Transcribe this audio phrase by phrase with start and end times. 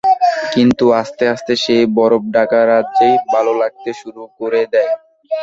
[0.53, 4.91] কিন্তু আস্তে আস্তে সেই বরফঢাকা রাজ্যই ভালো লাগতে শুরু করে দেয়।